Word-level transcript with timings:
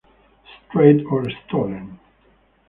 Strayed 0.67 1.05
or 1.05 1.29
Stolen. 1.47 1.99